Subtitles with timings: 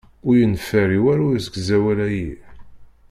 [0.27, 2.29] Ur yenfiɛ i walu usegzawal-ayi.